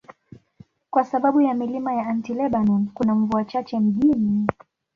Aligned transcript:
Kwa 0.91 1.03
sababu 1.03 1.41
ya 1.41 1.53
milima 1.53 1.93
ya 1.93 2.07
Anti-Lebanon, 2.07 2.87
kuna 2.93 3.15
mvua 3.15 3.45
chache 3.45 3.79
mjini. 3.79 4.47